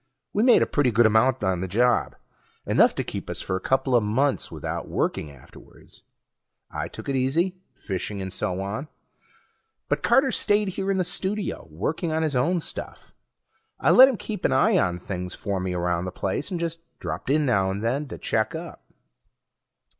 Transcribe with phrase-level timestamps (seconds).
[0.33, 2.15] We made a pretty good amount on the job,
[2.65, 6.01] enough to keep us for a coupla months without working afterwards.
[6.71, 8.87] I took it easy, fishing and so on,
[9.89, 13.13] but Carter stayed here in the studio working on his own stuff.
[13.79, 16.79] I let him keep an eye on things for me around the place, and just
[16.97, 18.81] dropped in now and then to check up.